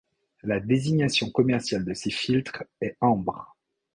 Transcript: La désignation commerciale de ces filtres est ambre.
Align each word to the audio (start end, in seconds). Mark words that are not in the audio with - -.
La 0.41 0.59
désignation 0.59 1.29
commerciale 1.29 1.85
de 1.85 1.93
ces 1.93 2.09
filtres 2.09 2.63
est 2.81 2.97
ambre. 3.01 3.55